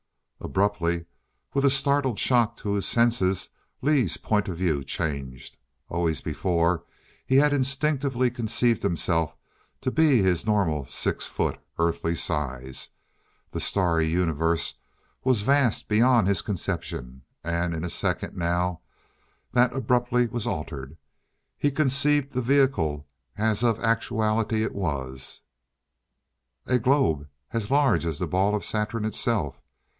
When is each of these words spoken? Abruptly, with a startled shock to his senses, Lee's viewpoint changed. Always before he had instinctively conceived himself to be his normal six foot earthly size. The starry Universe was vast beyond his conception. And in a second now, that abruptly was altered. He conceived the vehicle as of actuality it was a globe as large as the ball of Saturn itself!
Abruptly, 0.39 1.05
with 1.53 1.63
a 1.63 1.69
startled 1.69 2.17
shock 2.17 2.57
to 2.57 2.73
his 2.73 2.87
senses, 2.87 3.49
Lee's 3.83 4.17
viewpoint 4.17 4.87
changed. 4.87 5.57
Always 5.89 6.19
before 6.21 6.83
he 7.27 7.35
had 7.35 7.53
instinctively 7.53 8.31
conceived 8.31 8.81
himself 8.81 9.35
to 9.81 9.91
be 9.91 10.23
his 10.23 10.43
normal 10.47 10.85
six 10.85 11.27
foot 11.27 11.59
earthly 11.77 12.15
size. 12.15 12.89
The 13.51 13.59
starry 13.59 14.07
Universe 14.07 14.73
was 15.23 15.43
vast 15.43 15.87
beyond 15.87 16.27
his 16.27 16.41
conception. 16.41 17.21
And 17.43 17.75
in 17.75 17.83
a 17.83 17.89
second 17.91 18.35
now, 18.35 18.81
that 19.51 19.71
abruptly 19.75 20.25
was 20.25 20.47
altered. 20.47 20.97
He 21.59 21.69
conceived 21.69 22.31
the 22.31 22.41
vehicle 22.41 23.07
as 23.37 23.61
of 23.63 23.79
actuality 23.79 24.63
it 24.63 24.73
was 24.73 25.43
a 26.65 26.79
globe 26.79 27.29
as 27.51 27.69
large 27.69 28.07
as 28.07 28.17
the 28.17 28.25
ball 28.27 28.55
of 28.55 28.65
Saturn 28.65 29.05
itself! 29.05 29.61